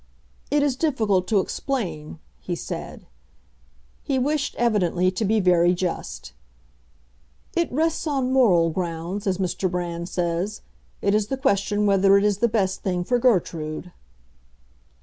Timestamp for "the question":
11.27-11.85